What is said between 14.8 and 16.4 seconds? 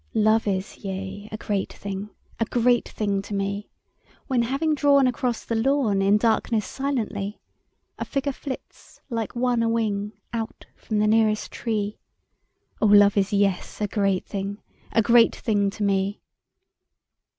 A great thing to me!